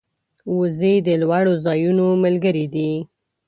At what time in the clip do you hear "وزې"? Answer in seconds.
0.57-0.93